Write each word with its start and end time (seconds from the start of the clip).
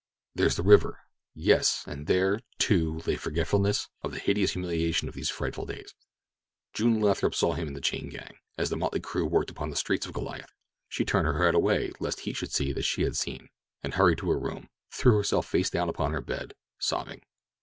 "There's 0.33 0.55
the 0.55 0.63
river!" 0.63 1.01
Yes, 1.35 1.83
and 1.85 2.07
there, 2.07 2.39
too, 2.57 3.01
lay 3.05 3.15
forgetfulness 3.17 3.87
of 4.01 4.11
the 4.13 4.17
hideous 4.19 4.53
humiliation 4.53 5.07
of 5.07 5.13
these 5.13 5.29
frightful 5.29 5.67
days. 5.67 5.93
June 6.73 6.99
Lathrop 6.99 7.35
saw 7.35 7.53
him 7.53 7.67
in 7.67 7.75
the 7.75 7.81
chain 7.81 8.09
gang, 8.09 8.39
as 8.57 8.71
the 8.71 8.77
motley 8.77 8.99
crew 8.99 9.27
worked 9.27 9.51
upon 9.51 9.69
the 9.69 9.75
streets 9.75 10.07
of 10.07 10.13
Goliath. 10.13 10.55
She 10.89 11.05
turned 11.05 11.27
her 11.27 11.45
head 11.45 11.53
away 11.53 11.91
lest 11.99 12.21
he 12.21 12.33
should 12.33 12.51
see 12.51 12.73
that 12.73 12.81
she 12.81 13.03
had 13.03 13.15
seen, 13.15 13.49
and 13.83 13.93
hurrying 13.93 14.17
to 14.17 14.31
her 14.31 14.39
room, 14.39 14.69
threw 14.89 15.15
herself 15.17 15.45
face 15.45 15.69
down 15.69 15.87
upon 15.87 16.13
the 16.13 16.21
bed, 16.21 16.55
sobbing. 16.79 17.21